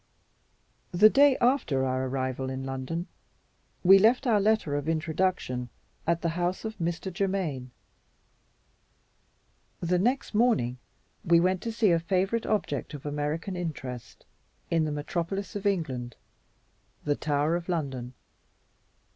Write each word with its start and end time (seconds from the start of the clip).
The 0.93 1.11
day 1.11 1.37
after 1.39 1.85
our 1.85 2.07
arrival 2.07 2.49
in 2.49 2.65
London, 2.65 3.05
we 3.83 3.99
left 3.99 4.25
our 4.25 4.41
letter 4.41 4.73
of 4.75 4.89
introduction 4.89 5.69
at 6.07 6.23
the 6.23 6.29
house 6.29 6.65
of 6.65 6.75
Mr. 6.79 7.13
Germaine. 7.15 7.69
The 9.79 9.99
next 9.99 10.33
morning 10.33 10.79
we 11.23 11.39
went 11.39 11.61
to 11.61 11.71
see 11.71 11.91
a 11.91 11.99
favorite 11.99 12.47
object 12.47 12.95
of 12.95 13.05
American 13.05 13.55
interest, 13.55 14.25
in 14.71 14.85
the 14.85 14.91
metropolis 14.91 15.55
of 15.55 15.67
England 15.67 16.15
the 17.03 17.15
Tower 17.15 17.55
of 17.55 17.69
London. 17.69 18.15